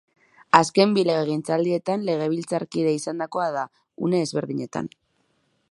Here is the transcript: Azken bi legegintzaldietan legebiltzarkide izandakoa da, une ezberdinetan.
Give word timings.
Azken 0.59 0.95
bi 0.95 1.03
legegintzaldietan 1.09 2.07
legebiltzarkide 2.07 2.97
izandakoa 3.01 3.47
da, 3.59 3.67
une 4.09 4.25
ezberdinetan. 4.29 4.91